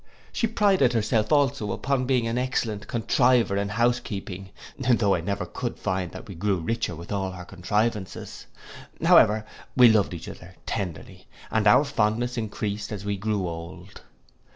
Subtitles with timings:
[0.33, 5.25] She prided herself also upon being an excellent contriver in house keeping; tho' I could
[5.27, 8.47] never find that we grew richer with all her contrivances.
[9.03, 9.45] However,
[9.77, 14.01] we loved each other tenderly, and our fondness encreased as we grew old.